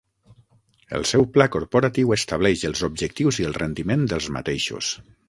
[0.99, 4.91] El seu Pla Corporatiu estableix els objectius i el rendiment dels mateixos.